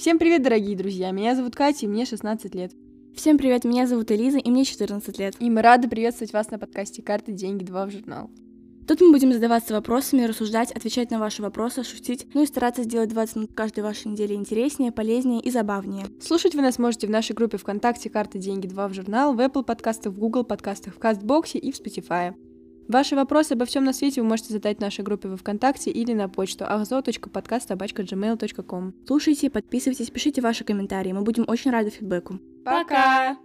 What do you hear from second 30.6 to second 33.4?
комментарии, мы будем очень рады фидбэку. Пока!